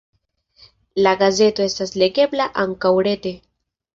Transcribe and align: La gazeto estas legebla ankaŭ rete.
La 1.07 1.11
gazeto 1.19 1.67
estas 1.71 1.93
legebla 2.03 2.47
ankaŭ 2.65 2.95
rete. 3.09 3.37